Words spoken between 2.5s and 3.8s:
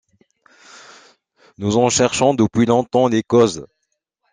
longtemps les causes.